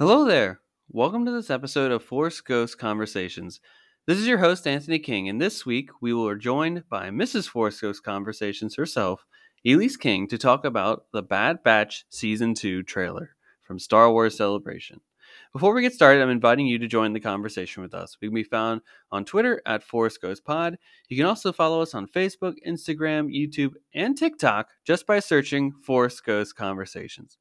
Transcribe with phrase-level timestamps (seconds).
[0.00, 0.62] Hello there.
[0.88, 3.60] Welcome to this episode of Force Ghost Conversations.
[4.06, 7.46] This is your host, Anthony King, and this week we were joined by Mrs.
[7.46, 9.26] Force Ghost Conversations herself,
[9.62, 15.02] Elyse King, to talk about the Bad Batch Season 2 trailer from Star Wars Celebration.
[15.52, 18.16] Before we get started, I'm inviting you to join the conversation with us.
[18.22, 18.80] We can be found
[19.12, 20.78] on Twitter at Force Ghost Pod.
[21.10, 26.20] You can also follow us on Facebook, Instagram, YouTube, and TikTok just by searching Force
[26.20, 27.36] Ghost Conversations.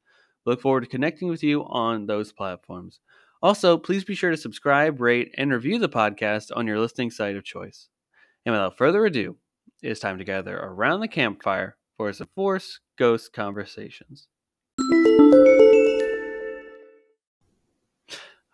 [0.50, 3.02] Look forward to connecting with you on those platforms.
[3.44, 7.36] Also, please be sure to subscribe, rate, and review the podcast on your listening site
[7.36, 7.88] of choice.
[8.48, 9.36] And without further ado,
[9.84, 14.28] it is time to gather around the campfire for some Force Ghost Conversations.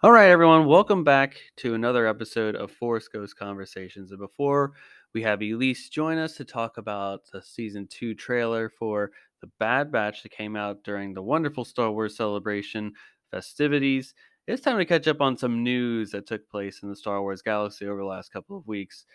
[0.03, 4.11] All right, everyone, welcome back to another episode of Force Ghost Conversations.
[4.11, 4.73] And before
[5.15, 9.89] we have Elyse join us to talk about the season two trailer for The Bad
[9.89, 12.91] Batch that came out during the wonderful Star Wars celebration
[13.31, 14.13] festivities,
[14.45, 17.41] it's time to catch up on some news that took place in the Star Wars
[17.41, 19.05] galaxy over the last couple of weeks.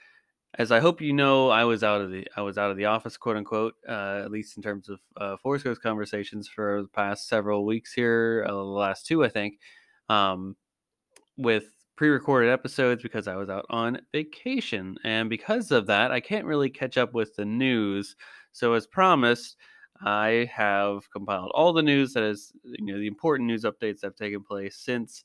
[0.59, 2.87] As I hope you know, I was out of the I was out of the
[2.87, 6.89] office, quote unquote, uh, at least in terms of uh, Force Ghost conversations for the
[6.89, 9.61] past several weeks here, uh, the last two, I think.
[10.09, 10.57] Um,
[11.37, 16.47] with pre-recorded episodes because I was out on vacation, and because of that, I can't
[16.47, 18.17] really catch up with the news.
[18.53, 19.59] So, as promised,
[20.01, 24.05] I have compiled all the news that is, you know, the important news updates that
[24.05, 25.25] have taken place since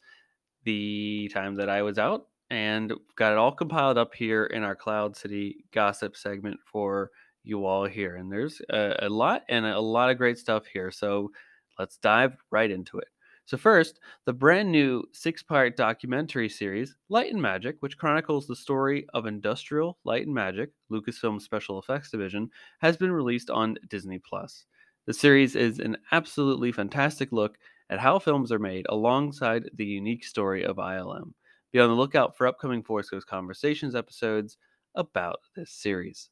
[0.65, 4.75] the time that I was out, and got it all compiled up here in our
[4.75, 7.09] Cloud City gossip segment for
[7.45, 8.17] you all here.
[8.17, 10.91] And there's a, a lot and a lot of great stuff here.
[10.91, 11.31] So,
[11.79, 13.07] let's dive right into it.
[13.45, 18.55] So, first, the brand new six part documentary series, Light and Magic, which chronicles the
[18.55, 24.19] story of Industrial Light and Magic, Lucasfilm Special Effects Division, has been released on Disney
[24.19, 24.65] Plus.
[25.05, 27.57] The series is an absolutely fantastic look
[27.89, 31.33] at how films are made alongside the unique story of ILM.
[31.71, 34.57] Be on the lookout for upcoming Force Ghost Conversations episodes
[34.95, 36.29] about this series.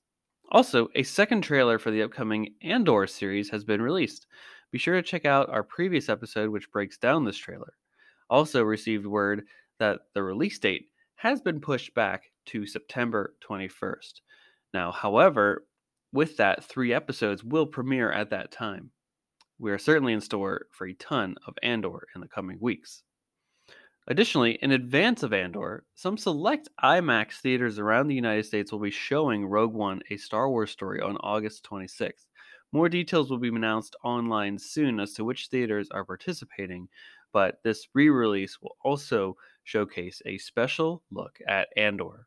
[0.52, 4.28] Also, a second trailer for the upcoming Andor series has been released.
[4.74, 7.74] Be sure to check out our previous episode, which breaks down this trailer.
[8.28, 9.46] Also, received word
[9.78, 14.22] that the release date has been pushed back to September 21st.
[14.74, 15.68] Now, however,
[16.12, 18.90] with that, three episodes will premiere at that time.
[19.60, 23.04] We are certainly in store for a ton of Andor in the coming weeks.
[24.08, 28.90] Additionally, in advance of Andor, some select IMAX theaters around the United States will be
[28.90, 32.26] showing Rogue One, a Star Wars story, on August 26th.
[32.74, 36.90] More details will be announced online soon as to which theaters are participating,
[37.32, 42.26] but this re release will also showcase a special look at Andor.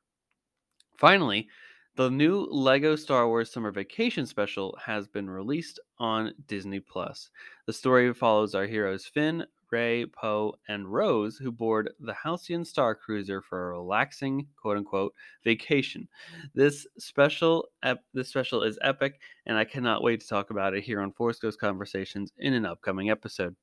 [0.96, 1.48] Finally,
[1.96, 7.28] the new Lego Star Wars Summer Vacation special has been released on Disney Plus.
[7.66, 12.94] The story follows our heroes Finn, Rey, Poe, and Rose, who board the Halcyon Star
[12.94, 16.08] Cruiser for a relaxing "quote unquote" vacation.
[16.54, 20.84] This special ep- this special is epic, and I cannot wait to talk about it
[20.84, 23.56] here on Force Ghost Conversations in an upcoming episode.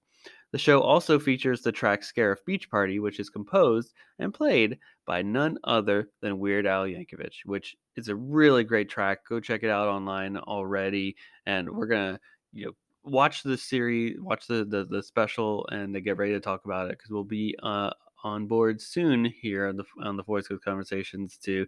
[0.51, 5.21] The show also features the track Scarif Beach Party, which is composed and played by
[5.21, 9.25] none other than Weird Al Yankovic, which is a really great track.
[9.27, 11.15] Go check it out online already,
[11.45, 12.19] and we're gonna
[12.53, 16.39] you know watch the series, watch the, the the special, and they get ready to
[16.39, 17.91] talk about it because we'll be uh,
[18.23, 21.65] on board soon here on the on the Force Ghost Conversations to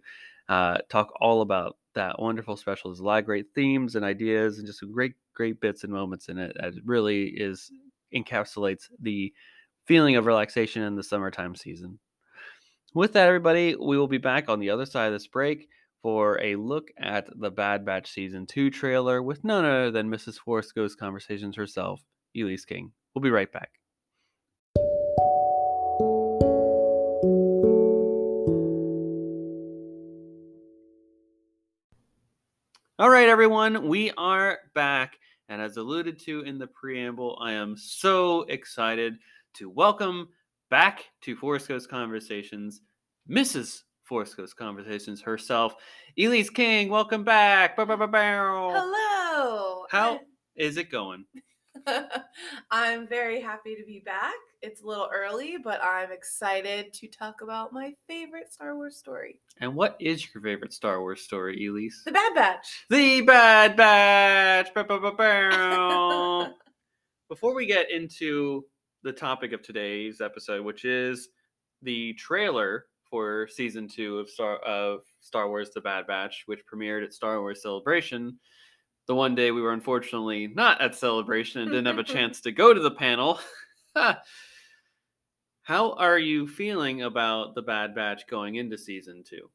[0.48, 2.90] uh, talk all about that wonderful special.
[2.90, 5.92] There's a lot of great themes and ideas, and just some great great bits and
[5.92, 6.56] moments in it.
[6.58, 7.70] It really is
[8.14, 9.32] encapsulates the
[9.84, 11.98] feeling of relaxation in the summertime season.
[12.94, 15.68] With that, everybody, we will be back on the other side of this break
[16.06, 20.38] for a look at the Bad Batch Season 2 trailer with none other than Mrs.
[20.38, 22.00] Force Ghost Conversations herself,
[22.36, 22.92] Elyse King.
[23.12, 23.72] We'll be right back.
[33.00, 35.18] All right, everyone, we are back.
[35.48, 39.16] And as alluded to in the preamble, I am so excited
[39.54, 40.28] to welcome
[40.70, 42.82] back to Force Ghost Conversations,
[43.28, 43.82] Mrs.
[44.06, 45.74] Force Ghost Conversations herself,
[46.18, 46.88] Elyse King.
[46.88, 47.74] Welcome back.
[47.76, 49.84] Hello.
[49.90, 50.20] How
[50.54, 51.24] is it going?
[52.70, 54.34] I'm very happy to be back.
[54.62, 59.40] It's a little early, but I'm excited to talk about my favorite Star Wars story.
[59.60, 62.04] And what is your favorite Star Wars story, Elyse?
[62.04, 62.86] The Bad Batch.
[62.88, 64.72] The Bad Batch.
[67.28, 68.64] Before we get into
[69.02, 71.28] the topic of today's episode, which is
[71.82, 77.04] the trailer for season two of Star of Star Wars: The Bad Batch, which premiered
[77.04, 78.38] at Star Wars Celebration.
[79.06, 82.52] The one day we were unfortunately not at Celebration and didn't have a chance to
[82.52, 83.38] go to the panel.
[85.62, 89.50] How are you feeling about the Bad Batch going into season two?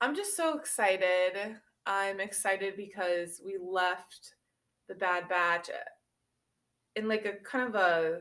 [0.00, 1.56] I'm just so excited.
[1.86, 4.34] I'm excited because we left
[4.88, 5.70] the Bad Batch
[6.96, 8.18] in like a kind of a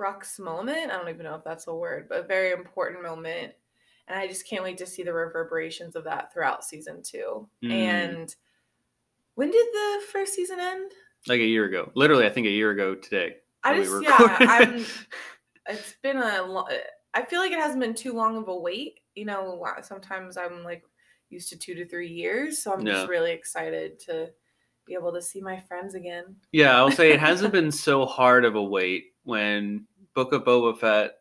[0.00, 0.90] crux moment.
[0.90, 3.52] I don't even know if that's a word, but a very important moment.
[4.08, 7.46] And I just can't wait to see the reverberations of that throughout season two.
[7.62, 7.70] Mm.
[7.70, 8.34] And
[9.34, 10.90] when did the first season end?
[11.28, 13.36] Like a year ago, literally, I think a year ago today.
[13.62, 14.84] I that we just, yeah, I'm.
[15.68, 16.42] It's been a.
[16.42, 16.66] lo-
[17.12, 19.00] I feel like it hasn't been too long of a wait.
[19.14, 20.82] You know, sometimes I'm like
[21.28, 22.94] used to two to three years, so I'm Yeah.
[22.94, 24.30] just really excited to
[24.86, 26.36] be able to see my friends again.
[26.50, 30.76] Yeah, I'll say it hasn't been so hard of a wait when Book of Boba
[30.76, 31.12] Fett,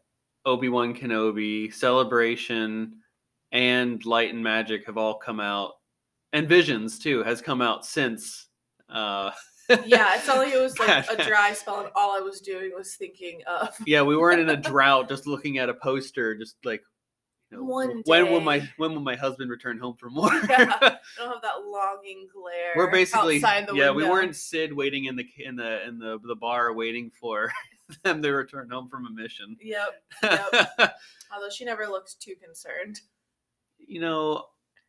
[0.43, 2.95] Obi Wan Kenobi, Celebration,
[3.51, 5.73] and Light and Magic have all come out,
[6.33, 8.47] and Visions too has come out since.
[8.89, 9.31] Uh,
[9.85, 12.71] Yeah, it's felt like it was like a dry spell, and all I was doing
[12.75, 16.55] was thinking of yeah, we weren't in a drought, just looking at a poster, just
[16.65, 16.81] like.
[17.51, 17.63] you know,
[18.05, 20.43] when will my when will my husband return home from work?
[20.49, 20.73] Yeah.
[20.81, 22.73] I don't have that longing glare.
[22.75, 23.91] We're basically outside the yeah.
[23.91, 27.51] We weren't Cid waiting in the in the in the the bar waiting for
[28.03, 29.57] them they return home from a mission.
[29.61, 30.03] Yep.
[30.23, 30.43] Yep.
[31.33, 32.99] Although she never looks too concerned.
[33.77, 34.45] you know,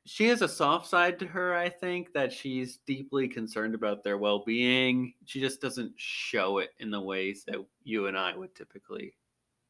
[0.06, 4.18] she has a soft side to her, I think, that she's deeply concerned about their
[4.18, 5.14] well being.
[5.26, 9.14] She just doesn't show it in the ways that you and I would typically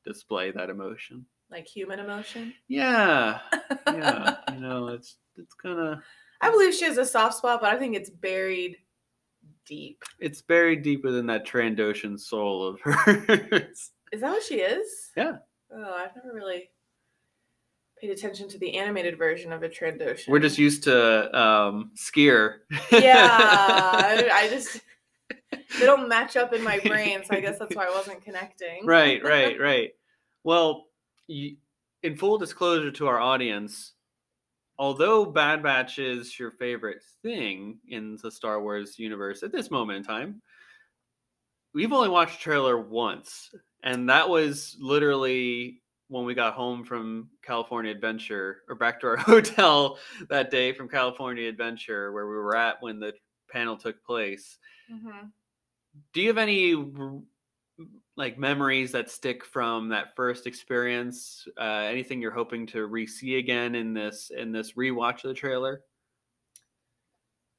[0.05, 1.27] display that emotion.
[1.51, 2.55] Like human emotion.
[2.69, 3.41] Yeah.
[3.89, 4.37] Yeah.
[4.55, 6.01] you know, it's it's kinda
[6.41, 8.77] I believe she has a soft spot, but I think it's buried
[9.67, 10.03] deep.
[10.19, 13.91] it's buried deep within that Trandoshan soul of hers.
[14.13, 15.11] Is that what she is?
[15.17, 15.37] Yeah.
[15.73, 16.71] Oh, I've never really
[18.01, 20.29] paid attention to the animated version of a Trandoshan.
[20.29, 22.59] We're just used to um skier.
[22.91, 23.29] yeah.
[23.31, 24.81] I, I just
[25.79, 28.85] they don't match up in my brain, so I guess that's why I wasn't connecting.
[28.87, 29.91] right, right, right.
[30.45, 30.87] Well,
[31.29, 31.57] y
[32.03, 33.93] in full disclosure to our audience,
[34.81, 39.99] although Bad Batch is your favorite thing in the Star Wars universe at this moment
[39.99, 40.43] in time,
[41.75, 43.55] we've only watched trailer once,
[43.85, 49.17] and that was literally when we got home from California Adventure or back to our
[49.19, 49.99] hotel
[50.29, 53.13] that day from California Adventure where we were at when the
[53.53, 54.59] panel took place.
[54.91, 55.27] Hmm
[56.13, 56.75] do you have any
[58.21, 63.75] like memories that stick from that first experience uh, anything you're hoping to re-see again
[63.75, 65.83] in this in this rewatch of the trailer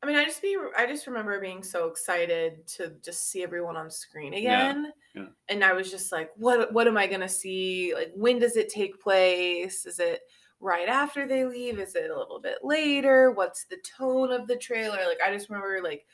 [0.03, 3.77] I mean, I just be I just remember being so excited to just see everyone
[3.77, 4.93] on screen Yeah, again.
[5.13, 5.25] yeah.
[5.47, 7.93] And I was just like, what what am I gonna see?
[7.93, 9.85] Like when does it take place?
[9.85, 10.21] Is it
[10.59, 11.79] right after they leave?
[11.79, 13.29] Is it a little bit later?
[13.31, 14.97] What's the tone of the trailer?
[15.07, 16.07] Like I just remember like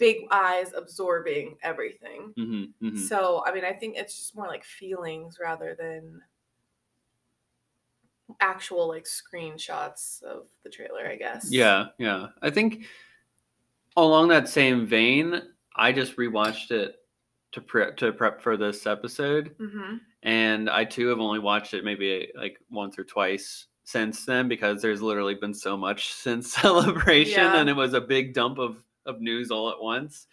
[0.00, 2.32] big eyes absorbing everything.
[2.36, 6.20] mm-hmm, So I mean I think it's just more like feelings rather than
[8.40, 11.48] actual like screenshots of the trailer, I guess.
[11.50, 12.84] yeah yeah i think
[13.96, 15.42] along that same vein
[15.74, 16.94] i just rewatched it
[17.52, 19.96] to prep to prep for this episode Mm-hmm.
[20.22, 24.80] and I too have only watched it maybe like once or twice since then because
[24.80, 27.56] there's literally been so much since celebration Yeah.
[27.60, 30.26] and it was a big dump of of news all at once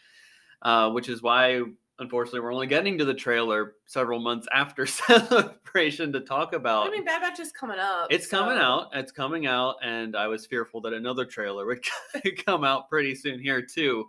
[0.63, 1.61] uh, which is why
[1.99, 4.85] unfortunately we're only getting to the trailer several months after
[5.31, 8.07] celebration to talk about I mean, Bad Batch is coming up.
[8.11, 11.83] it's coming out it's coming out and i was fearful that another trailer would
[12.45, 14.05] come out pretty soon here too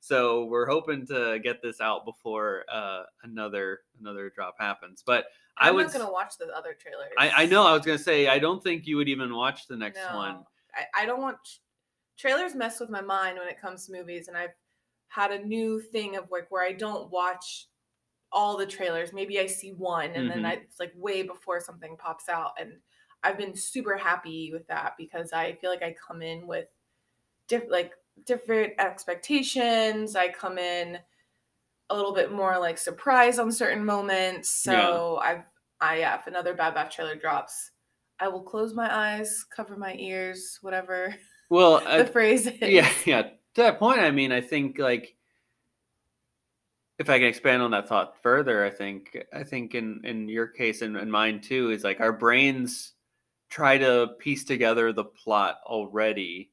[0.00, 5.26] so we're hoping to get this out before uh, another another drop happens but
[5.58, 7.12] i I'm was not gonna watch the other trailers.
[7.18, 9.76] I, I know i was gonna say i don't think you would even watch the
[9.76, 10.44] next one
[10.74, 11.38] I, I don't want
[12.16, 14.54] trailers mess with my mind when it comes to movies, and I've
[15.08, 17.68] had a new thing of like where I don't watch
[18.32, 19.12] all the trailers.
[19.12, 20.46] Maybe I see one, and then Mhm.
[20.46, 22.80] I, it's like way before something pops out, and
[23.22, 26.68] I've been super happy with that because I feel like I come in with
[27.48, 27.94] diff- like
[28.24, 30.16] different expectations.
[30.16, 31.00] I come in
[31.90, 34.50] a little bit more like surprised on certain moments.
[34.50, 35.44] So I've
[35.80, 37.72] I yeah, if another Bad Batch trailer drops,
[38.20, 41.14] I will close my eyes, cover my ears, whatever
[41.50, 42.60] well the I, phrase is.
[42.60, 43.22] yeah yeah.
[43.22, 45.16] To that point i mean i think like
[46.98, 50.46] if i can expand on that thought further i think i think in in your
[50.46, 52.92] case and, and mine too is like our brains
[53.48, 56.50] try to piece together the plot already.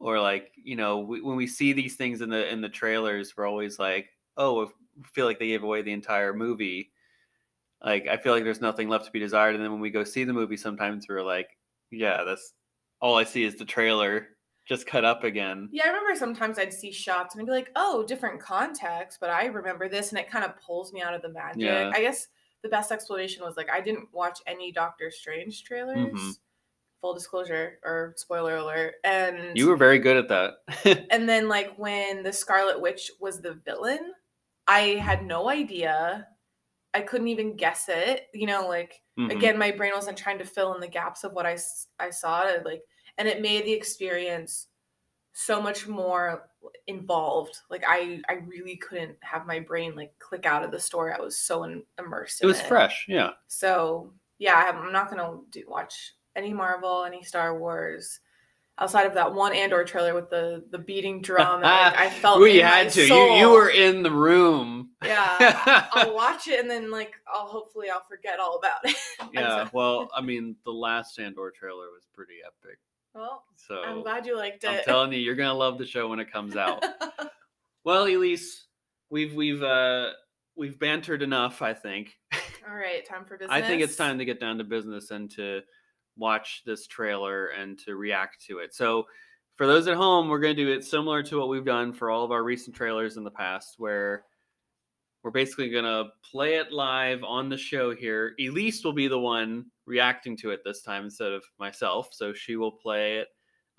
[0.00, 3.36] Or like you know we, when we see these things in the in the trailers
[3.36, 4.64] we're always like oh
[4.96, 6.90] we feel like they gave away the entire movie
[7.84, 10.04] like i feel like there's nothing left to be desired and then when we go
[10.04, 11.48] see the movie sometimes we're like
[11.90, 12.52] yeah that's
[13.00, 14.28] all i see is the trailer
[14.68, 17.72] just cut up again Yeah, I remember sometimes I'd see shots and I'd be like,
[17.74, 21.20] oh, different context, but I remember this and it kind of pulls me out of
[21.20, 21.62] the magic.
[21.62, 21.90] Yeah.
[21.92, 22.28] I guess
[22.62, 26.12] the best explanation was like I didn't watch any Doctor Strange trailers.
[26.12, 26.32] Mhm.
[27.00, 28.94] Full disclosure or spoiler alert.
[29.02, 31.06] And You were very good at that.
[31.10, 34.12] and then like when the Scarlet Witch was the villain,
[34.68, 36.28] I had no idea.
[36.94, 38.28] I couldn't even guess it.
[38.34, 39.30] You know, like Mhm.
[39.32, 41.58] again, my brain wasn't trying to fill in the gaps of what I
[41.98, 42.46] I saw.
[42.46, 42.82] It, like,
[43.18, 44.68] and it made the experience
[45.34, 46.50] so much more
[46.86, 47.58] involved.
[47.70, 51.12] Like I I really couldn't have my brain like click out of the story.
[51.12, 52.42] I was so in, immersed.
[52.42, 53.06] it was fresh.
[53.08, 53.32] Yeah.
[53.48, 58.20] So yeah, I'm not gonna do, watch any Marvel, any Star Wars.
[58.78, 62.40] Outside of that one Andor trailer with the the beating drum, that, like, I felt
[62.40, 63.06] we had to.
[63.06, 64.90] You, you were in the room.
[65.04, 68.96] Yeah, I'll watch it and then like I'll hopefully I'll forget all about it.
[69.32, 69.68] Yeah.
[69.72, 72.78] Well, I mean, the last Andor trailer was pretty epic.
[73.14, 74.68] well, So I'm glad you liked it.
[74.68, 76.82] I'm telling you, you're gonna love the show when it comes out.
[77.84, 78.62] well, Elyse,
[79.10, 80.10] we've we've uh
[80.56, 81.60] we've bantered enough.
[81.62, 82.14] I think.
[82.68, 83.54] all right, time for business.
[83.54, 85.60] I think it's time to get down to business and to
[86.16, 88.74] watch this trailer and to react to it.
[88.74, 89.06] So,
[89.56, 92.10] for those at home, we're going to do it similar to what we've done for
[92.10, 94.24] all of our recent trailers in the past, where
[95.22, 98.34] we're basically going to play it live on the show here.
[98.40, 102.08] Elyse will be the one reacting to it this time instead of myself.
[102.12, 103.28] So, she will play it.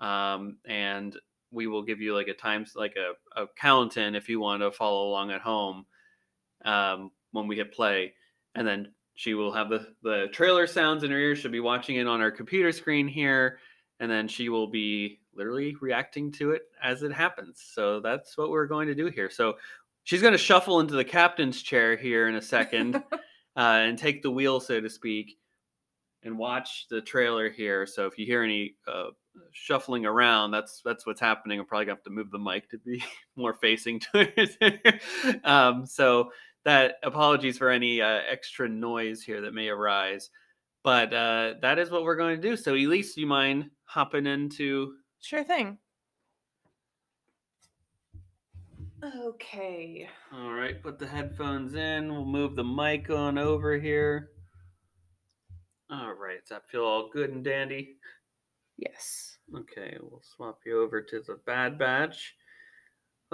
[0.00, 1.16] Um, and
[1.50, 4.62] we will give you like a times like a, a count in if you want
[4.62, 5.86] to follow along at home
[6.64, 8.12] um, when we hit play
[8.54, 11.38] and then she will have the the trailer sounds in her ears.
[11.38, 13.58] She'll be watching it on her computer screen here
[14.00, 17.62] and then she will be literally reacting to it as it happens.
[17.74, 19.30] So that's what we're going to do here.
[19.30, 19.54] So
[20.04, 23.18] she's going to shuffle into the captain's chair here in a second uh,
[23.56, 25.38] and take the wheel so to speak
[26.22, 27.86] and watch the trailer here.
[27.86, 29.10] So if you hear any uh,
[29.52, 31.58] shuffling around that's that's what's happening.
[31.58, 33.02] I'm probably going to have to move the mic to be
[33.36, 35.02] more facing to it.
[35.44, 36.30] Um, so
[36.64, 40.30] that apologies for any uh, extra noise here that may arise
[40.82, 44.26] but uh, that is what we're going to do so elyse do you mind hopping
[44.26, 45.78] into Sure thing.
[49.02, 50.08] Okay.
[50.32, 54.30] all right put the headphones in we'll move the mic on over here
[55.90, 57.96] all right does that feel all good and dandy
[58.78, 59.36] Yes.
[59.54, 62.34] okay we'll swap you over to the bad batch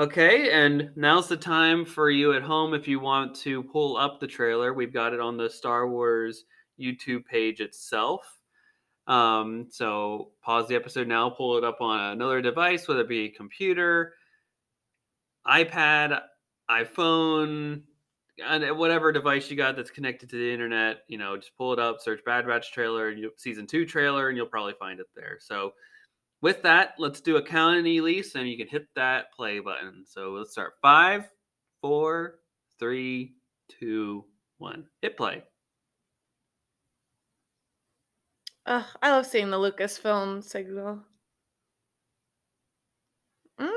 [0.00, 4.19] okay and now's the time for you at home if you want to pull up
[4.19, 6.45] the trailer we've got it on the star wars
[6.80, 8.38] youtube page itself
[9.09, 13.28] Um, so pause the episode now, pull it up on another device, whether it be
[13.30, 14.14] computer,
[15.47, 16.21] iPad,
[16.71, 17.83] iPhone,
[18.47, 20.99] and whatever device you got that's connected to the internet.
[21.09, 24.47] You know, just pull it up, search Bad Batch trailer, season two trailer, and you'll
[24.47, 25.38] probably find it there.
[25.40, 25.73] So
[26.43, 30.05] with that, let's do a count in Elyse, and you can hit that play button.
[30.07, 31.29] So let's start five,
[31.81, 32.41] four,
[32.79, 33.35] three,
[33.69, 34.25] two,
[34.59, 34.87] one.
[35.03, 35.43] Hit play.
[38.67, 41.01] Ugh, I love seeing the Lucasfilm signal.
[43.59, 43.69] Mm.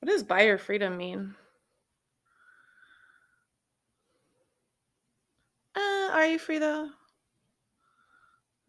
[0.00, 1.34] What does buyer freedom mean?
[5.74, 6.90] Uh, are you free though?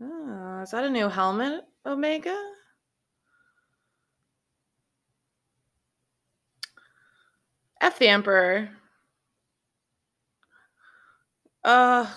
[0.06, 2.38] Oh, is that a new helmet, Omega?
[7.80, 8.70] F the Emperor.
[11.64, 12.10] Uh,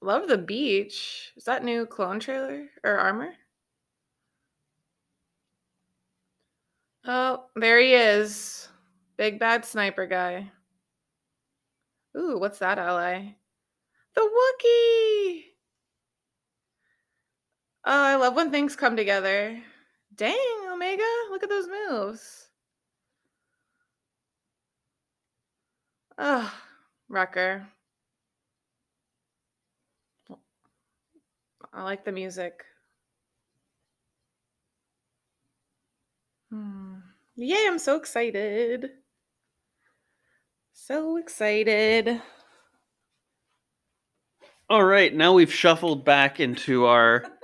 [0.00, 1.32] love the beach.
[1.36, 3.34] Is that new clone trailer or armor?
[7.04, 8.68] Oh, there he is.
[9.16, 10.50] Big bad sniper guy.
[12.16, 13.34] Ooh, what's that ally?
[14.14, 15.49] The Wookiee!
[17.84, 19.58] Oh, I love when things come together.
[20.14, 20.36] Dang,
[20.70, 22.48] Omega, look at those moves.
[26.18, 26.52] Oh,
[27.08, 27.66] Wrecker.
[31.72, 32.64] I like the music.
[36.50, 36.96] Hmm.
[37.36, 38.90] Yay, I'm so excited.
[40.72, 42.20] So excited.
[44.68, 47.24] All right, now we've shuffled back into our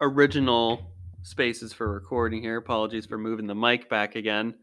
[0.00, 2.56] original spaces for recording here.
[2.56, 4.54] Apologies for moving the mic back again.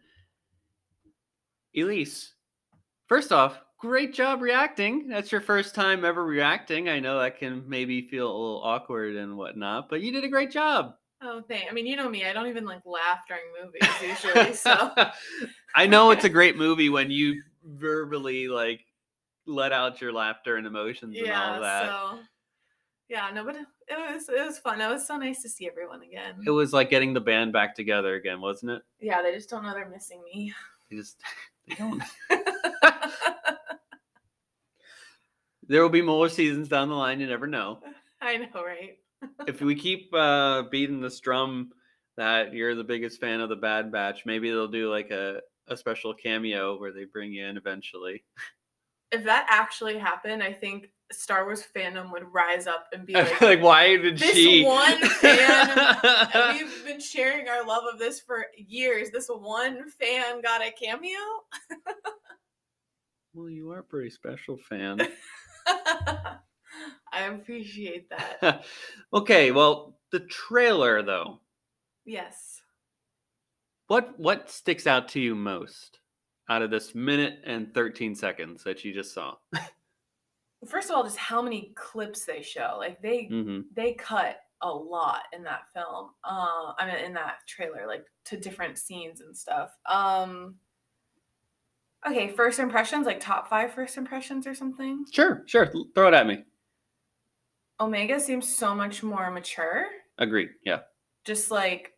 [1.75, 2.29] Elyse,
[3.07, 5.07] first off, great job reacting.
[5.07, 6.89] That's your first time ever reacting.
[6.89, 10.29] I know that can maybe feel a little awkward and whatnot, but you did a
[10.29, 10.95] great job.
[11.23, 11.69] Oh, thank.
[11.69, 12.25] I mean, you know me.
[12.25, 13.89] I don't even like laugh during movies
[14.23, 14.53] usually.
[14.53, 14.91] So
[15.75, 18.81] I know it's a great movie when you verbally like
[19.45, 21.59] let out your laughter and emotions and all yeah.
[21.59, 21.85] that.
[21.85, 22.19] So
[23.11, 24.79] yeah, no, but it was it was fun.
[24.79, 26.35] It was so nice to see everyone again.
[26.47, 28.83] It was like getting the band back together again, wasn't it?
[29.01, 30.53] yeah, they just don't know they're missing me.
[30.89, 31.17] They just
[31.67, 32.01] they don't
[35.67, 37.19] There will be more seasons down the line.
[37.19, 37.79] You never know.
[38.21, 38.97] I know, right?
[39.45, 41.71] if we keep uh, beating this drum
[42.17, 45.75] that you're the biggest fan of the Bad Batch, maybe they'll do like a, a
[45.77, 48.23] special cameo where they bring you in eventually.
[49.11, 53.41] If that actually happened, I think Star Wars fandom would rise up and be like,
[53.41, 54.63] like, why did she this she?
[54.65, 55.97] one fan,
[56.53, 59.09] we've been sharing our love of this for years.
[59.11, 61.19] This one fan got a cameo.
[63.33, 64.99] well, you are a pretty special fan.
[67.13, 68.63] I appreciate that.
[69.13, 71.39] okay, well, the trailer though.
[72.05, 72.61] Yes.
[73.87, 76.00] What what sticks out to you most
[76.51, 79.35] out of this minute and 13 seconds that you just saw?
[80.67, 82.75] First of all, just how many clips they show.
[82.77, 86.09] Like they hmm they cut a lot in that film.
[86.23, 89.71] Uh, I mean in that trailer, like to different scenes and stuff.
[89.89, 90.55] Um
[92.05, 95.05] Okay, first impressions, like top five first impressions or something.
[95.11, 95.71] Sure, sure.
[95.95, 96.43] Throw it at me.
[97.79, 99.85] Omega seems so much more mature.
[100.17, 100.49] Agreed.
[100.65, 100.79] Yeah.
[101.25, 101.93] Just like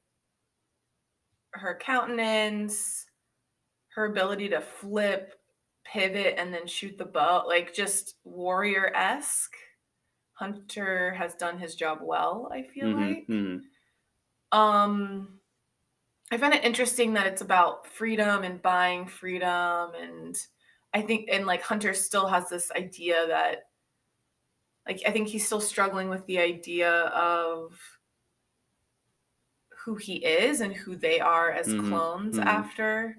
[1.52, 3.06] her countenance,
[3.96, 5.40] her ability to flip,
[5.84, 9.56] pivot, and then shoot the bow, like just warrior esque.
[10.34, 13.28] Hunter has done his job well, I feel Mhm, like.
[13.28, 13.72] mhm.
[14.52, 15.40] Um
[16.32, 20.36] I find it interesting that it's about freedom and buying freedom and
[20.94, 23.70] I think and like Hunter still has this idea that
[24.88, 27.80] like I think he's still struggling with the idea of
[29.86, 32.40] who he is and who they are as Mhm, clones mhm.
[32.40, 33.18] after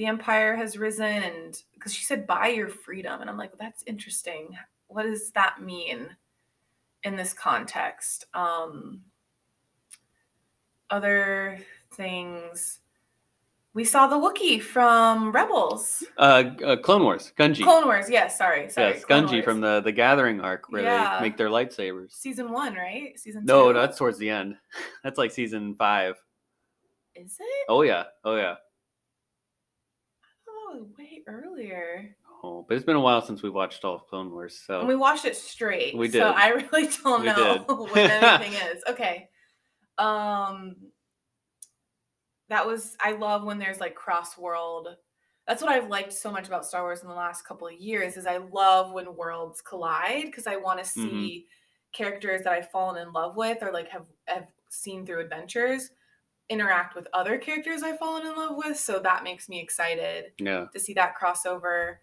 [0.00, 3.82] the empire has risen and because she said buy your freedom and I'm like that's
[3.86, 4.48] interesting
[4.86, 6.08] what does that mean
[7.04, 9.02] in this context um
[10.88, 11.58] other
[11.92, 12.78] things
[13.74, 16.02] we saw the Wookiee from Rebels.
[16.18, 17.62] Uh, uh, Clone Wars, Gungi.
[17.62, 18.94] Clone Wars, yes, sorry, sorry.
[18.94, 19.44] yes, Clone Gungi Wars.
[19.44, 21.18] from the the Gathering arc where Yeah.
[21.18, 22.10] they make their lightsabers.
[22.12, 23.16] season one, right?
[23.20, 23.78] Season No, two.
[23.78, 24.56] that's towards the end.
[25.04, 26.16] That's like season five.
[27.14, 27.66] is it?
[27.68, 28.54] Oh yeah, oh yeah.
[30.72, 32.16] Oh, way earlier.
[32.42, 34.88] Oh, but it's been a while since we watched all of Clone Wars, so And
[34.88, 35.96] we watched it straight.
[35.96, 36.22] We So did.
[36.22, 38.82] I really don't We know what anything is.
[38.88, 39.28] Okay.
[39.98, 40.76] Um
[42.48, 44.88] that was I love when there's like cross world.
[45.46, 48.16] That's what I've liked so much about Star Wars in the last couple of years
[48.16, 51.10] is I love when worlds collide because I want to Mhm.
[51.10, 51.46] see
[51.92, 55.90] characters that I've fallen in love with or like have have seen through adventures
[56.50, 58.76] interact with other characters I've fallen in love with.
[58.76, 61.96] So that makes me excited yeah, to see that crossover.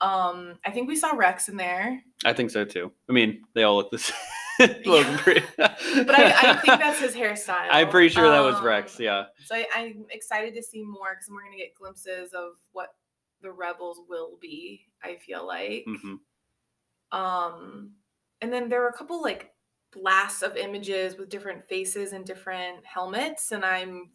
[0.00, 2.02] Um, I think we saw Rex in there.
[2.24, 2.92] I think so too.
[3.08, 3.98] I mean, they all look the
[4.58, 4.82] same.
[4.84, 5.44] look pretty.
[5.56, 5.70] but
[6.18, 7.66] I, I think that's his hairstyle.
[7.70, 9.00] I'm pretty sure that was Um, Rex.
[9.00, 9.24] Yeah.
[9.46, 12.90] So I, I'm excited to see more because we're gonna get glimpses of what
[13.42, 14.82] the rebels will be.
[15.02, 15.84] I feel like.
[15.86, 16.16] hmm
[17.16, 17.92] Um,
[18.42, 19.50] and then there were a couple like
[20.00, 24.10] blasts of images with different faces and different helmets, and I'm,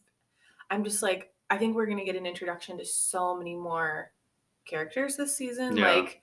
[0.69, 4.11] I'm just like, I think we're gonna get an introduction to so many more
[4.65, 5.77] characters this season.
[5.77, 5.91] Yeah.
[5.91, 6.21] Like,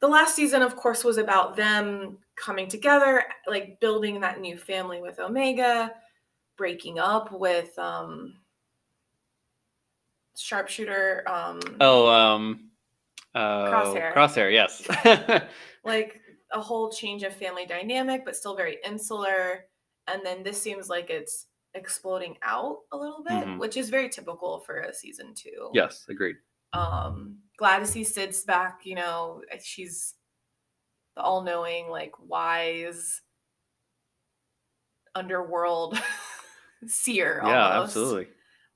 [0.00, 5.00] the last season, of course, was about them coming together, like building that new family
[5.00, 5.92] with Omega,
[6.56, 8.34] breaking up with um
[10.36, 12.70] sharpshooter um Oh, um,
[13.34, 14.12] uh, Crosshair.
[14.12, 14.52] Crosshair.
[14.52, 15.42] Yes.
[15.84, 16.20] like
[16.54, 19.66] a whole change of family dynamic, but still very insular.
[20.06, 23.58] And then this seems like it's exploding out a little bit, Mhm.
[23.58, 25.70] which is very typical for a season two.
[25.74, 26.06] yes.
[26.08, 26.36] Agreed.
[26.72, 28.80] Um, glad to see Cid's back.
[28.86, 30.14] You know, she's
[31.16, 33.20] the all-knowing, like wise
[35.14, 36.00] underworld
[36.86, 37.40] seer.
[37.44, 37.82] Yeah.
[37.82, 38.28] Absolutely.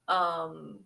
[0.09, 0.81] Um,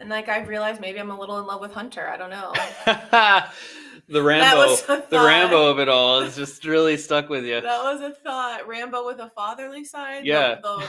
[0.00, 2.08] and like I've realized maybe I'm a little in love with Hunter.
[2.08, 2.52] I don't know.
[4.12, 4.76] the Rambo.
[4.76, 5.18] The.
[5.18, 7.60] Rambo of it all is just really stuck with you.
[7.60, 8.66] That was a thought.
[8.68, 10.22] Rambo with a fatherly side.
[10.24, 10.54] the- Yeah.
[10.62, 10.84] The,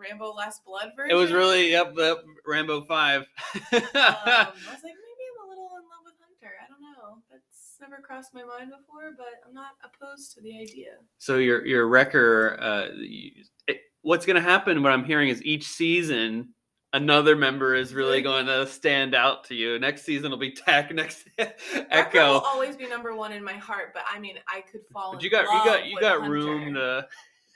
[0.00, 1.10] Rambo Last Blood version.
[1.10, 3.20] It was really yep, yep Rambo five.
[3.20, 3.26] Um,
[3.62, 6.54] I was like, maybe I'm a little in love with Hunter.
[6.58, 7.18] I don't know.
[7.30, 10.92] That's never crossed my mind before, but I'm not opposed to the idea.
[11.18, 14.82] so your your wrecker, uh, you- it, what's going to happen?
[14.82, 16.54] What I'm hearing is each season
[16.92, 18.46] another member is really mm-hmm.
[18.46, 19.78] going to stand out to you.
[19.78, 20.90] Next season will be Tech.
[20.94, 22.40] Next Wrecker will Echo.
[22.40, 25.12] always be number one in my heart, but I mean, I could fall.
[25.12, 26.30] But in you got you got you got Hunter.
[26.30, 27.06] room to.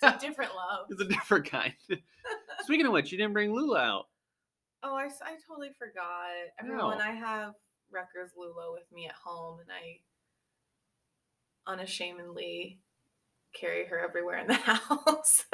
[0.02, 0.86] It's a different love.
[0.90, 1.74] It's a different kind.
[2.62, 4.04] Speaking of which, you didn't bring Lula out.
[4.82, 6.28] Oh, I, I totally forgot.
[6.60, 7.54] Everyone, I have
[7.90, 10.00] Wrecker's Lula with me at home, and I
[11.66, 12.80] unashamedly
[13.54, 15.44] carry her everywhere in the house.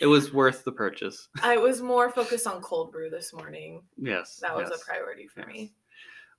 [0.00, 1.28] It was worth the purchase.
[1.42, 3.82] I was more focused on cold brew this morning.
[3.96, 4.38] Yes.
[4.40, 4.80] That was yes.
[4.80, 5.48] a priority for yes.
[5.48, 5.72] me.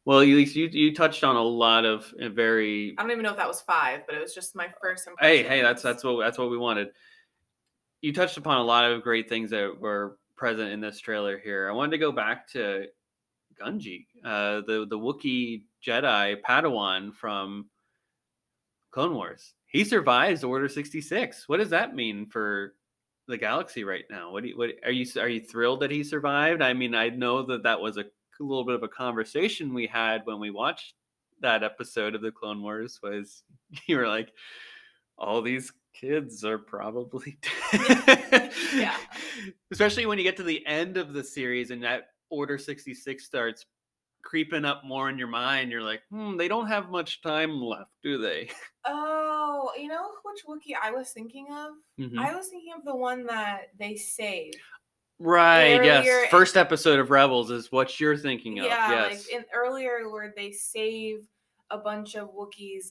[0.05, 2.95] Well, at least you you touched on a lot of uh, very.
[2.97, 5.41] I don't even know if that was five, but it was just my first Hey,
[5.41, 5.51] impression.
[5.51, 6.89] hey, that's that's what that's what we wanted.
[8.01, 11.69] You touched upon a lot of great things that were present in this trailer here.
[11.69, 12.87] I wanted to go back to
[13.61, 17.67] Gungi, uh, the the Wookiee Jedi Padawan from
[18.89, 19.53] Clone Wars.
[19.71, 21.47] He survives Order sixty six.
[21.47, 22.73] What does that mean for
[23.27, 24.31] the galaxy right now?
[24.31, 26.61] What do you, what are you are you thrilled that he survived?
[26.61, 28.05] I mean, I know that that was a
[28.39, 30.95] little bit of a conversation we had when we watched
[31.41, 32.99] that episode of the Clone Wars.
[33.01, 33.43] Was
[33.87, 34.31] you were like,
[35.17, 37.37] all these kids are probably
[37.71, 38.51] dead.
[38.73, 38.97] Yeah.
[39.71, 43.65] Especially when you get to the end of the series and that Order 66 starts
[44.23, 45.71] creeping up more in your mind.
[45.71, 48.49] You're like, hmm, they don't have much time left, do they?
[48.85, 49.30] Oh,
[49.77, 51.71] you know which Wookiee I was thinking of?
[51.99, 52.17] Mhm.
[52.17, 54.57] I was thinking of the one that they saved.
[55.19, 56.31] Right, earlier yes.
[56.31, 58.65] First episode of Rebels is what you're thinking of.
[58.65, 59.27] Yeah, yes.
[59.27, 61.27] like in earlier where they save
[61.69, 62.87] a bunch of Wookiees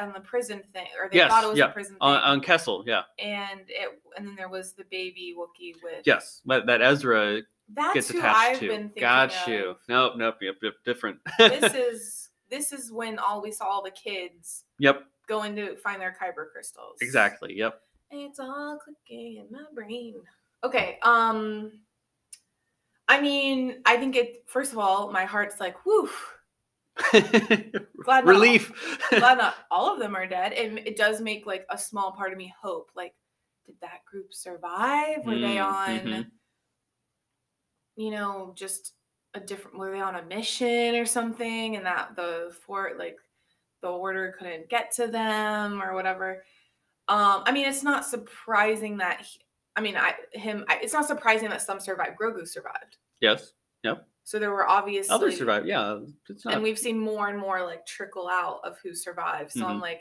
[0.00, 2.16] on the prison thing, or they Yes, thought it was yeah, a prison thing, on,
[2.22, 3.02] on Kessel, yeah.
[3.18, 6.06] and it, and then there was the baby Wookiee with.
[6.06, 6.40] Yes.
[6.46, 8.68] That, that Ezra that's gets who attached I've to.
[8.68, 9.48] been thinking Got of.
[9.48, 9.76] you.
[9.88, 11.18] Nope, nope, yep, yep, different.
[11.38, 16.00] this is this is when all we saw all the kids yep, going to find
[16.00, 16.96] their kyber crystals.
[17.00, 17.54] exactly.
[17.56, 17.80] Yep.
[18.10, 20.16] It's all clicking in my brain.
[20.64, 20.98] Okay.
[21.02, 21.80] Um
[23.08, 26.08] I mean, I think it first of all, my heart's like, whew,
[27.12, 28.72] Glad not- Relief.
[29.10, 30.52] glad not all of them are dead.
[30.52, 32.90] And it does make like a small part of me hope.
[32.94, 33.14] Like,
[33.66, 35.24] did that group survive?
[35.24, 36.26] Were they Mm, on mhm.
[37.96, 38.92] you know, just
[39.34, 43.16] a different were they on a mission or something and that the fort like
[43.82, 46.44] the order couldn't get to them or whatever.
[47.08, 49.40] Um, I mean, it's not surprising that he,
[49.76, 50.64] I mean, I him.
[50.68, 52.16] I, it's not surprising that some survived.
[52.20, 53.52] Grogu survived, yes.
[53.82, 54.06] Yep.
[54.24, 55.66] So there were obviously Others survived.
[55.66, 55.98] Yeah.
[56.28, 56.54] It's not.
[56.54, 59.50] and we've seen more and more like trickle out of who survived.
[59.50, 59.82] So I'm Mhm.
[59.82, 60.00] like,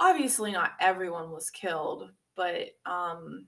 [0.00, 3.46] obviously not everyone was killed, but um,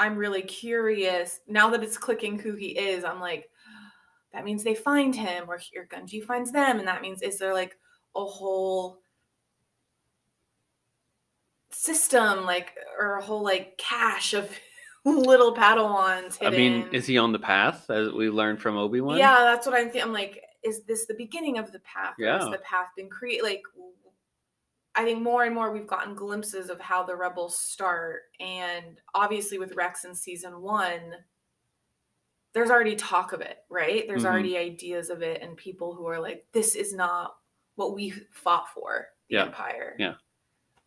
[0.00, 3.04] I'm really curious now that it's clicking who he is.
[3.04, 3.48] I'm like,
[4.32, 7.52] that means they find him, or here Gungi finds them, and that means is there
[7.54, 7.76] like
[8.16, 9.00] a whole
[11.70, 14.50] system like or a whole like cache of
[15.04, 19.16] little padawans I mean, is he on the path as we learned from Obi Wan?
[19.18, 20.02] Yeah, that's what I'm thinking.
[20.02, 22.14] I'm like, is this the beginning of the path?
[22.18, 22.38] Yeah.
[22.38, 23.44] has the path been created?
[23.44, 23.62] Like,
[24.96, 29.56] i think more and more we've gotten glimpses of how the rebels start, and obviously
[29.58, 31.14] with Rex in season one,
[32.52, 34.06] there's already talk of it, right?
[34.06, 34.30] There's Mhm.
[34.30, 37.36] already ideas of it, and people who are like, this is not
[37.80, 39.44] what we fought for, the Yeah.
[39.46, 39.96] Empire.
[39.98, 40.14] Yeah.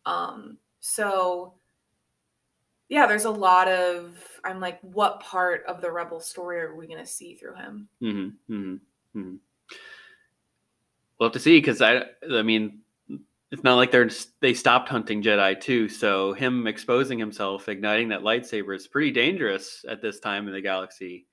[0.06, 0.58] Um.
[0.80, 1.54] So.
[2.90, 4.14] Yeah, there's a lot of.
[4.44, 7.88] I'm like, what part of the rebel story are we going to see through him?
[8.02, 8.54] Mm-hmm.
[8.54, 9.18] Mm-hmm.
[9.18, 9.34] mm-hmm.
[11.18, 12.02] We'll have to see because I.
[12.30, 12.80] I mean,
[13.50, 15.88] it's not like they're they stopped hunting Jedi too.
[15.88, 20.60] So him exposing himself, igniting that lightsaber is pretty dangerous at this time in the
[20.60, 21.26] galaxy.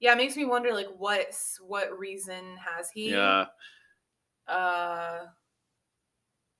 [0.00, 3.46] yeah it makes me wonder like what's what reason has he Yeah.
[4.50, 5.20] Uh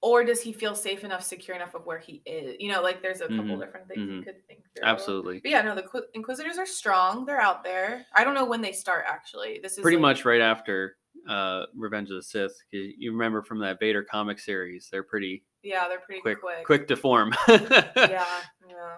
[0.02, 3.02] or does he feel safe enough secure enough of where he is you know like
[3.02, 4.24] there's a couple Mhm, different things you mhm.
[4.24, 5.40] could think through Absolutely.
[5.42, 8.62] but yeah no the Qu- inquisitors are strong they're out there i don't know when
[8.62, 10.96] they start actually this is Pretty like- much right after
[11.28, 12.52] uh, Revenge of the Sith.
[12.70, 14.88] You, you remember from that Vader comic series?
[14.90, 17.34] They're pretty yeah they're pretty quick, quick quick, to form.
[17.48, 18.96] yeah yeah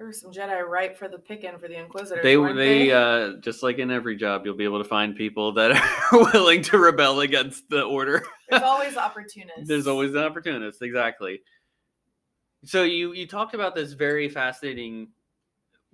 [0.00, 3.34] there were some jedi ripe for the picking for the inquisitors they weren't they uh
[3.40, 6.78] just like in every job you'll be able to find people that are willing to
[6.78, 8.24] rebel against the order.
[8.48, 9.68] There's always opportunists.
[9.68, 11.42] There's always an opportunist exactly.
[12.64, 15.08] So you you talked about this very fascinating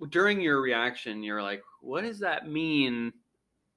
[0.07, 3.11] during your reaction you're like what does that mean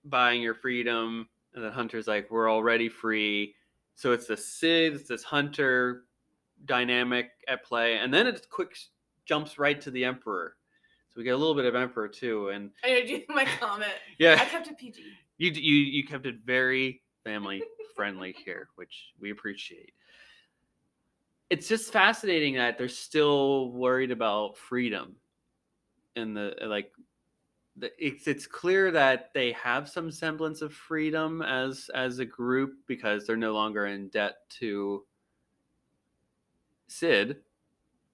[0.04, 1.28] buying your freedom?
[1.56, 3.56] And the hunter's like we're already free.
[3.96, 6.04] So it's this cid it's this hunter
[6.66, 8.76] dynamic at play and then it's quick
[9.30, 10.56] jumps right to the emperor
[11.08, 13.92] so we get a little bit of emperor too and i know do my comment
[14.18, 15.02] yeah i kept it pg
[15.38, 17.62] you you you kept it very family
[17.96, 19.92] friendly here, which we appreciate.
[21.50, 25.16] It's just fascinating that they're still worried about freedom,
[26.16, 26.92] and the like.
[27.76, 32.74] The, it's it's clear that they have some semblance of freedom as as a group
[32.86, 35.04] because they're no longer in debt to
[36.88, 37.36] Cid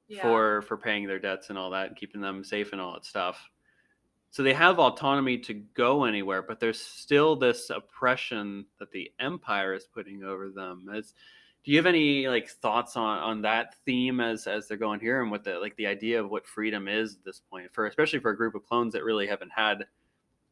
[0.09, 0.23] yeah.
[0.23, 3.05] for for paying their debts and all that and keeping them safe and all that
[3.05, 3.51] stuff.
[4.31, 9.75] So they have autonomy to go anywhere but there's still this oppression that the empire
[9.75, 10.89] is putting over them.
[10.95, 11.15] As
[11.67, 15.21] do you have any like thoughts on on that theme as as they're going here
[15.21, 18.21] and what the like the idea of what freedom is at this point for especially
[18.21, 19.85] for a group of clones that really haven't had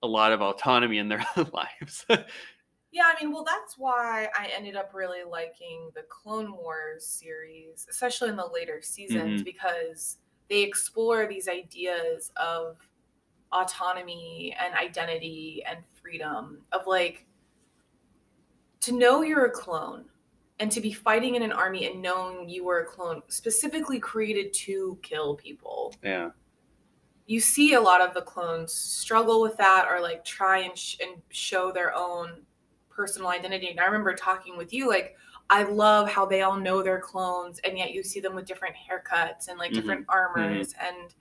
[0.02, 2.04] a lot of autonomy in their lives
[2.94, 7.88] Yeah, I mean, well, that's why I ended up really liking the Clone Wars series,
[7.90, 9.44] especially in the later seasons, Mhm.
[9.44, 12.78] because they explore these ideas of
[13.50, 17.26] autonomy and identity and freedom, of like
[18.82, 20.08] to know you're a clone
[20.60, 24.52] and to be fighting in an army and knowing you were a clone specifically created
[24.52, 26.30] to kill people Yeah.
[27.26, 30.98] you see a lot of the clones struggle with that or like try and, sh-
[31.00, 32.46] and show their own
[32.94, 35.16] personal identity and i remember talking with you like
[35.50, 38.74] i love how they all know they're clones and yet you see them with different
[38.74, 39.74] haircuts and like Mhm.
[39.74, 41.14] different armors and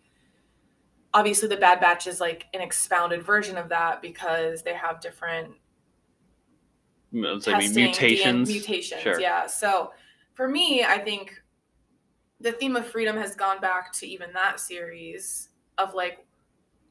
[1.14, 5.54] obviously the bad batch is like an expounded version of that because they have different
[7.12, 8.50] Let's mutations.
[8.50, 9.02] DNA mutations.
[9.02, 9.20] Sure.
[9.20, 9.46] Yeah.
[9.46, 9.94] So
[10.34, 11.40] for me, I think
[12.40, 16.26] the theme of freedom has gone back to even that series of like,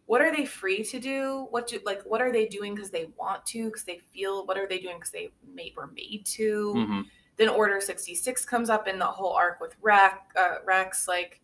[0.07, 1.47] what are they free to do?
[1.51, 3.67] What do like what are they doing because they want to?
[3.67, 4.45] Because they feel.
[4.47, 6.75] What are they doing because they made were made to?
[6.77, 7.05] Mhm.
[7.37, 10.17] Then Order sixty six comes up in the whole arc with Rex.
[10.37, 11.41] Uh, Rex like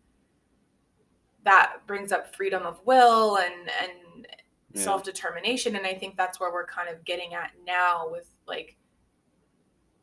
[1.43, 4.27] that brings up freedom of will and and
[4.73, 4.83] Yeah.
[4.83, 8.77] self determination, and I think that's where we're kind of getting at now with like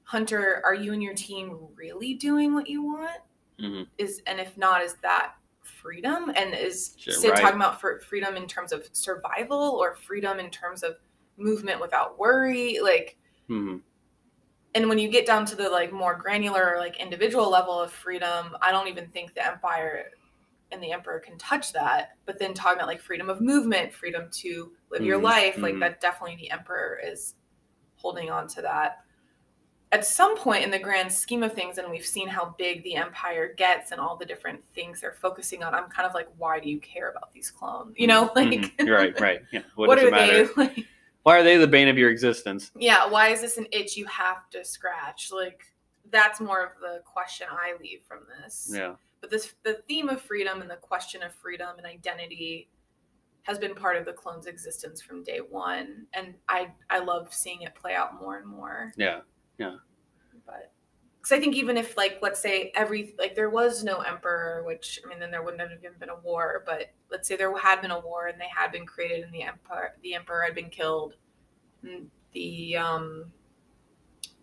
[0.04, 0.60] Hunter.
[0.64, 3.20] Are you and your team really doing what you want?
[3.60, 3.88] Mhm.
[3.98, 5.34] Is and if not, is that
[5.66, 6.32] freedom?
[6.34, 7.40] And is Sure, Cid right.
[7.42, 10.96] talking about for freedom in terms of survival or freedom in terms of
[11.36, 12.78] movement without worry?
[12.80, 13.82] Like Mhm.
[14.74, 18.56] and when you get down to the like more granular like individual level of freedom
[18.60, 20.10] i don't even think the empire
[20.72, 24.28] and the emperor can touch that but then talking about like freedom of movement freedom
[24.30, 25.80] to live your Mhm, life like mhm.
[25.80, 27.34] that definitely the emperor is
[27.94, 28.98] holding on to that
[29.92, 32.94] at some point in the grand scheme of things and we've seen how big the
[32.96, 36.58] empire gets and all the different things they're focusing on i'm kind of like why
[36.58, 38.90] do you care about these clones you know like Mhm.
[38.90, 39.42] right, right.
[39.52, 39.60] Yeah.
[39.76, 40.44] What, what, does are it matter?
[40.46, 40.86] they like
[41.22, 42.70] Why are they the bane of your existence?
[42.76, 45.62] yeah why is this an itch you have to scratch like
[46.10, 48.94] that's more of the question i leave from this Yeah.
[49.20, 52.68] but this the theme of freedom and the question of freedom and identity
[53.42, 57.62] has been part of the clone's existence from day one and i i love seeing
[57.62, 59.20] it play out more and more Yeah.
[60.46, 60.72] But
[61.18, 65.00] because i think even if like let's say every like there was no emperor which
[65.04, 67.80] i mean then there wouldn't have even been a war but let's say there had
[67.80, 70.70] been a war and they had been created and the emperor the emperor had been
[70.70, 71.14] killed
[71.82, 73.24] and the um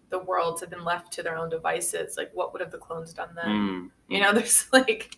[0.09, 3.13] the worlds had been left to their own devices like what would have the clones
[3.13, 3.89] done then Mm.
[4.09, 5.17] you know there's like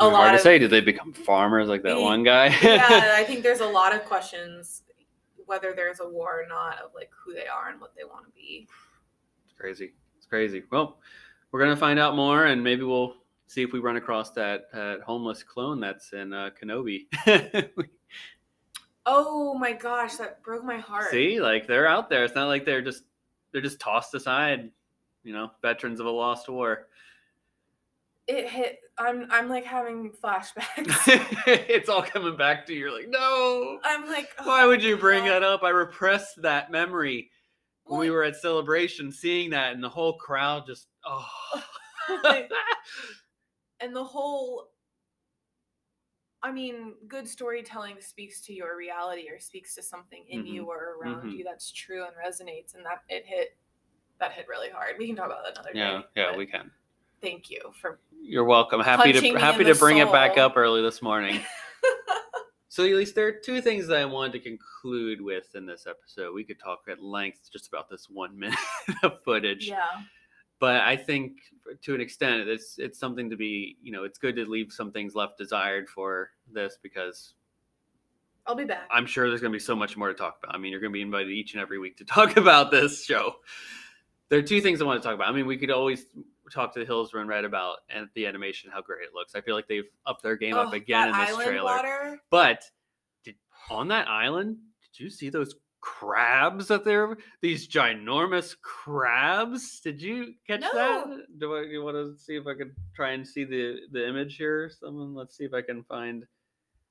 [0.00, 0.58] a lot Hard lot to of say.
[0.58, 2.46] Did they become farmers like that one guy?
[2.62, 4.82] yeah i think there's a lot of questions
[5.46, 8.24] whether there's a war or not of like who they are and what they want
[8.26, 8.66] to be
[9.64, 9.94] crazy.
[10.18, 10.62] It's crazy.
[10.70, 10.98] Well,
[11.50, 13.14] we're gonna find out more, and maybe we'll
[13.46, 17.06] see if we run across that uh, homeless clone that's in uh, Kenobi.
[19.06, 22.24] oh my gosh that broke my heart see, like they're out there.
[22.24, 23.04] It's not like they're just
[23.52, 24.70] they're just tossed aside.
[25.22, 26.88] You know, veterans of a lost war.
[28.26, 30.68] it hit i'm i'm like having flashbacks
[31.46, 32.80] it's all coming back to you.
[32.80, 33.78] You're like, no.
[33.82, 35.30] i'm like Why would you bring God.
[35.30, 35.62] that up?
[35.62, 37.30] I repressed that memory
[37.84, 41.26] when we were at celebration, seeing that, and the whole crowd just oh.
[43.80, 44.70] and the whole
[46.42, 50.96] i mean good storytelling speaks to your reality or speaks to something in you or
[51.00, 51.38] around mhm.
[51.38, 53.56] you that's true and resonates and that it hit
[54.20, 56.46] that hit really hard we can talk about that another yeah, day yeah, but we
[56.46, 56.70] can.
[57.22, 58.80] thank you for You're welcome.
[58.80, 61.40] Happy to happy to bring it back up early this morning.
[62.74, 65.86] So, at least there are two things that I wanted to conclude with in this
[65.86, 66.34] episode.
[66.34, 68.58] We could talk at length just about this one minute
[69.02, 70.02] of footage, yeah
[70.64, 71.40] but I think
[71.82, 73.76] to an extent, it's it's something to be.
[73.82, 77.34] You know, it's good to leave some things left desired for this because
[78.46, 80.54] i'll be back I'm sure there's going to be so much more to talk about.
[80.54, 83.04] I mean, you're going to be invited each and every week to talk about this
[83.04, 83.36] show.
[84.30, 85.28] There are two things I want to talk about.
[85.28, 86.06] I mean, we could always
[86.50, 89.34] talk to the Hills Run Red about and the animation, how great it looks.
[89.34, 91.64] I feel like they've upped their game up Oh, again that in this trailer.
[91.64, 92.64] water But
[93.24, 93.36] did,
[93.70, 97.16] on that island, did you see those crabs that there?
[97.42, 99.80] These ginormous crabs.
[99.80, 101.26] Did you catch that?
[101.38, 101.62] Do I?
[101.62, 104.70] You want to see if I could try and see the the image here?
[104.70, 106.24] Someone, let's see if I can find.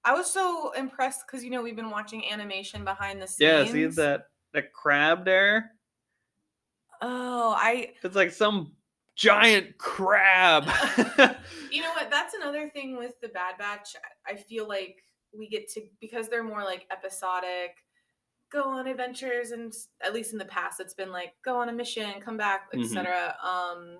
[0.05, 3.65] i was so impressed because you know we've been watching animation behind the scenes Yeah,
[3.71, 5.71] see that that crab there?
[7.01, 8.73] oh i It's like some
[9.15, 10.65] giant crab.
[11.71, 12.11] You know what?
[12.11, 13.95] That's another thing with the Bad Batch.
[14.27, 14.97] I feel like
[15.35, 17.77] we get to because they're more like episodic,
[18.51, 19.73] go on adventures, and
[20.05, 23.35] at least in the past, it's been like go on a mission, come back, etc.
[23.43, 23.97] Um,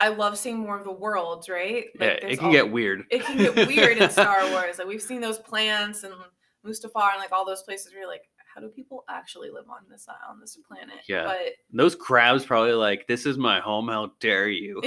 [0.00, 1.84] I love seeing more of the worlds, right?
[1.94, 3.04] yeah, there's it can all- get weird.
[3.10, 4.78] it can get weird in Star Wars.
[4.78, 6.12] Like we've seen those plants and
[6.66, 8.24] Mustafar and like all those places where you're like,
[8.56, 10.96] how do people actually live on this uh, on this planet?
[11.06, 11.24] Yeah.
[11.24, 13.88] But Those crabs probably like, this is my home.
[13.88, 14.82] How dare you?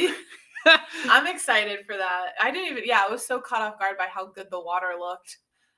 [1.05, 2.29] I'm excited for that.
[2.41, 4.93] I didn't even yeah, I was so caught off guard by how good the water
[4.97, 5.37] looked.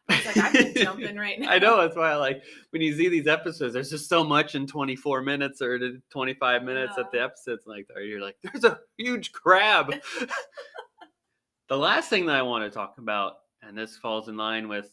[0.10, 1.50] I was like, I could jump in right now.
[1.52, 3.74] I know that's why I like when you see these episodes.
[3.74, 5.78] There's just so much in 24 minutes or
[6.12, 7.88] 25 minutes that the episodes like.
[8.02, 9.94] You're like, there's a huge crab.
[11.70, 14.90] the last thing that I want to talk about, and this falls in line with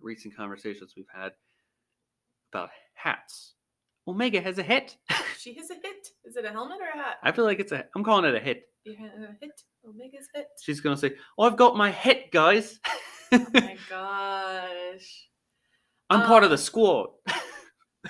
[0.00, 1.32] recent conversations we've had
[2.52, 3.54] about hats.
[4.08, 4.96] Omega has a hit.
[5.38, 6.08] She has a hit.
[6.24, 7.18] Is it a helmet or a hat?
[7.22, 7.84] I feel like it's a.
[7.94, 8.64] I'm calling it a hit.
[8.82, 9.52] You have a hit.
[9.86, 10.48] Omega's hit.
[10.60, 12.80] She's gonna say, "Oh, I've got my hit, guys.
[13.30, 15.28] Oh my gosh.
[16.10, 17.08] I'm part of the Um, squad."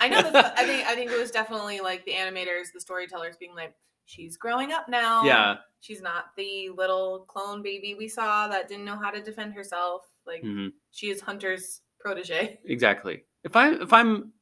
[0.01, 0.23] I know.
[0.31, 0.87] That, I think.
[0.87, 3.75] I think it was definitely like the animators, the storytellers, being like,
[4.07, 5.25] "She's growing up now.
[5.25, 5.57] yeah.
[5.81, 10.03] she's not the little clone baby we saw that didn't know how to defend herself.
[10.27, 10.71] Like mhm.
[10.91, 12.61] she is Hunter's protege.
[12.65, 13.25] Exactly.
[13.47, 14.33] If I if I'm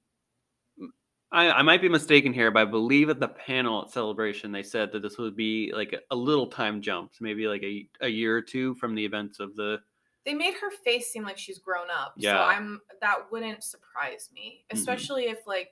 [1.30, 4.62] I, I might be mistaken here, but I believe at the panel at Celebration they
[4.62, 8.08] said that this would be like a, little time jump, so maybe like a, a
[8.08, 9.78] year or two from the events of the
[10.24, 12.14] They made her face seem like she's grown up.
[12.16, 12.32] Yeah.
[12.32, 14.78] So I'm that wouldn't surprise me, Mhm.
[14.78, 15.68] especially if like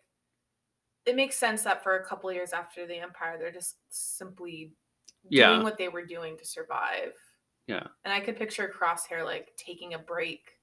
[1.07, 4.73] it makes sense that for a couple years after the Empire, they're just simply
[5.31, 5.49] Yeah.
[5.49, 7.15] doing what they were doing to survive.
[7.67, 7.87] Yeah.
[8.05, 10.59] And I could picture Crosshair like taking a break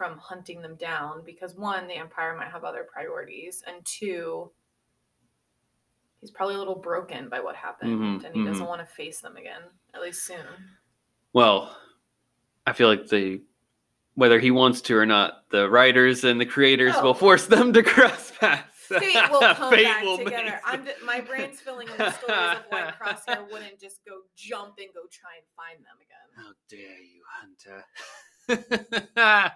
[0.00, 4.50] from hunting them down because one, the Empire might have other priorities, and two,
[6.22, 8.68] he's probably a little broken by what happened Mhm, and he doesn't mhm.
[8.68, 9.60] want to face them again,
[9.92, 10.46] at least soon.
[11.34, 11.76] well,
[12.66, 13.42] I feel like the
[14.14, 17.02] whether he wants to or not, the writers and the creators Oh.
[17.04, 18.66] will force them to cross paths.
[18.88, 20.44] Fate will come Fate back will together.
[20.44, 24.22] make I'm d- my brain's filling in the stories of why Crosshair wouldn't just go
[24.34, 26.44] jump and go try and find them again.
[26.44, 27.84] How dare you, Hunter?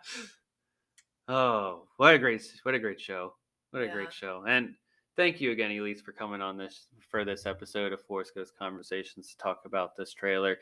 [1.28, 3.34] oh, what a great, what a great show!
[3.70, 3.92] What a Yeah.
[3.92, 4.44] great show!
[4.46, 4.74] And
[5.16, 9.30] thank you again, Elyse, for coming on this for this episode of Force Ghost Conversations
[9.30, 10.58] to talk about this trailer.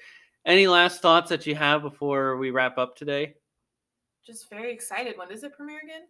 [0.46, 3.34] Any last thoughts that you have before we wrap up today?
[4.26, 5.16] Just very excited.
[5.18, 6.02] When does it premiere again?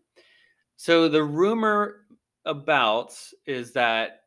[0.76, 2.06] So the rumor
[2.44, 4.20] about is that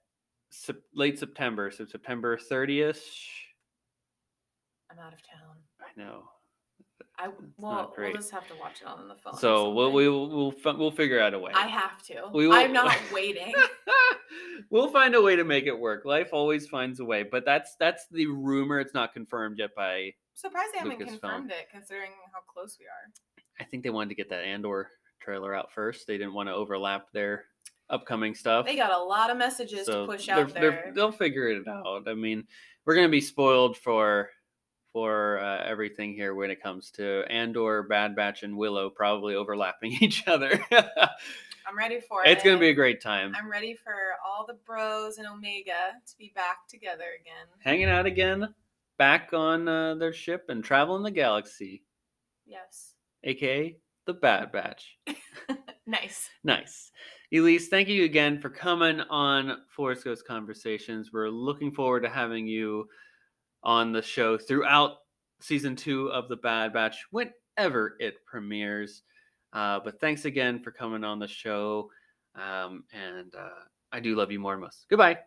[0.93, 3.01] late September, so September 30th.
[4.91, 5.57] I'm out of town.
[5.81, 6.29] I know.
[7.17, 8.15] I well, we'll great.
[8.15, 9.37] just have to watch it on the phone.
[9.37, 11.51] So we'll we'll we'll fi- we'll figure out a way.
[11.53, 12.29] I have to.
[12.33, 13.53] We will- I'm not waiting.
[14.69, 16.05] we'll find a way to make it work.
[16.05, 18.79] Life always finds a way, but that's that's the rumor.
[18.79, 20.13] It's not confirmed yet by.
[20.33, 21.07] Surprised they haven't Lucasfilm.
[21.21, 23.45] confirmed it, considering how close we are.
[23.59, 24.89] I think they wanted to get that Andor
[25.21, 26.07] trailer out first.
[26.07, 27.45] They didn't want to overlap their
[27.89, 28.65] upcoming stuff.
[28.65, 30.91] They got a lot of messages to push out they're- there.
[30.93, 32.03] they'll figure it out.
[32.07, 32.45] I mean,
[32.85, 34.29] we're gonna be spoiled for
[34.95, 39.91] for uh, everything here when it comes to Andor, Bad Batch, and Willow probably overlapping
[39.99, 40.57] each other.
[40.71, 42.29] I'm ready for it.
[42.29, 43.33] it's gonna be a great time.
[43.37, 43.93] I'm ready for
[44.25, 45.73] all the bros and Omega
[46.07, 47.45] to be back together again.
[47.59, 48.53] Hanging out again,
[48.97, 51.83] back on uh, their ship and traveling the galaxy,
[52.45, 52.93] Yes.
[53.25, 54.97] aka the Bad Batch.
[55.87, 56.31] Nice.
[56.43, 56.91] Nice.
[57.31, 61.11] Elyse, thank you again for coming on Force Ghost Conversations.
[61.13, 62.87] We're looking forward to having you
[63.65, 64.97] on the show throughout
[65.41, 69.01] season two of The Bad Batch, whenever it premieres.
[69.53, 71.89] Uh, but thanks again for coming on the show.
[72.35, 74.85] Um, and uh, I do love you more than most.
[74.89, 75.17] Goodbye.